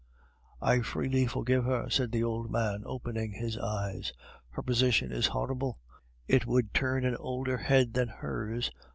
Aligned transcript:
"I 0.63 0.79
freely 0.81 1.27
forgive 1.27 1.65
her," 1.65 1.87
said 1.91 2.11
the 2.11 2.23
old 2.23 2.49
man, 2.49 2.81
opening 2.87 3.33
his 3.33 3.55
eyes; 3.55 4.13
"her 4.49 4.63
position 4.63 5.11
is 5.11 5.27
horrible; 5.27 5.77
it 6.27 6.47
would 6.47 6.73
turn 6.73 7.05
an 7.05 7.15
older 7.17 7.57
head 7.57 7.93
than 7.93 8.07
hers. 8.07 8.71